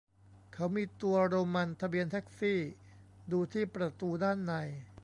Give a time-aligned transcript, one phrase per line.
[0.53, 2.59] เขามีตัวโรมัน ทะเบียนแท็กซี่
[3.31, 4.53] ดูที่ประตูด้านใน